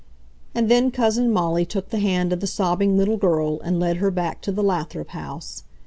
And 0.55 0.67
then 0.67 0.89
Cousin 0.89 1.31
Molly 1.31 1.63
took 1.63 1.91
the 1.91 1.99
hand 1.99 2.33
of 2.33 2.39
the 2.39 2.47
sobbing 2.47 2.97
little 2.97 3.17
girl 3.17 3.61
and 3.63 3.79
led 3.79 3.97
her 3.97 4.09
back 4.09 4.41
to 4.41 4.51
the 4.51 4.63
Lathrop 4.63 5.09
house. 5.09 5.63